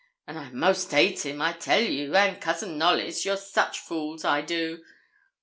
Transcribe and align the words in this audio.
an 0.25 0.35
I 0.35 0.49
'most 0.49 0.89
hate 0.89 1.23
him, 1.27 1.43
I 1.43 1.53
tell 1.53 1.79
you, 1.83 2.15
and 2.15 2.41
Cousin 2.41 2.75
Knollys, 2.75 3.23
you're 3.23 3.37
such 3.37 3.81
fools, 3.81 4.25
I 4.25 4.41
do. 4.41 4.83